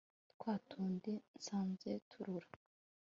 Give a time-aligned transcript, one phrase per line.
[0.33, 2.49] twa dutindi nsanze turura